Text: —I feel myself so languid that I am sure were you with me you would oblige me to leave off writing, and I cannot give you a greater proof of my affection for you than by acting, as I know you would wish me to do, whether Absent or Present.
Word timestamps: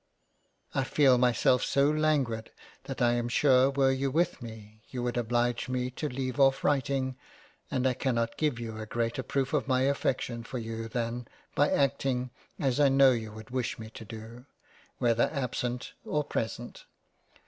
—I 0.73 0.83
feel 0.83 1.19
myself 1.19 1.61
so 1.63 1.87
languid 1.91 2.49
that 2.85 3.03
I 3.03 3.11
am 3.13 3.29
sure 3.29 3.69
were 3.69 3.91
you 3.91 4.09
with 4.09 4.41
me 4.41 4.81
you 4.89 5.03
would 5.03 5.15
oblige 5.15 5.69
me 5.69 5.91
to 5.91 6.09
leave 6.09 6.39
off 6.39 6.63
writing, 6.63 7.17
and 7.69 7.85
I 7.85 7.93
cannot 7.93 8.35
give 8.35 8.59
you 8.59 8.79
a 8.79 8.87
greater 8.87 9.21
proof 9.21 9.53
of 9.53 9.67
my 9.67 9.81
affection 9.83 10.43
for 10.43 10.57
you 10.57 10.87
than 10.87 11.27
by 11.53 11.69
acting, 11.69 12.31
as 12.57 12.79
I 12.79 12.89
know 12.89 13.11
you 13.11 13.31
would 13.33 13.51
wish 13.51 13.77
me 13.77 13.91
to 13.91 14.03
do, 14.03 14.47
whether 14.97 15.29
Absent 15.31 15.93
or 16.03 16.23
Present. 16.23 16.85